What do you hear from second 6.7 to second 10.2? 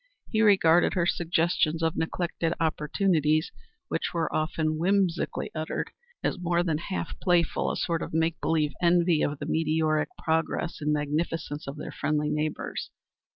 half playful a sort of make believe envy of the meteoric